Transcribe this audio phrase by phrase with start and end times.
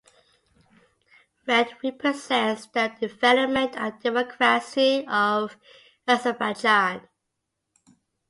[1.45, 5.55] Red represents the development and democracy of
[6.07, 7.07] Azerbaijan.